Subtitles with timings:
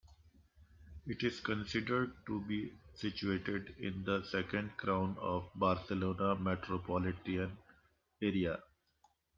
[1.05, 7.55] It is considered to be situated in the second crown of Barcelona metropolitan
[8.19, 8.63] area.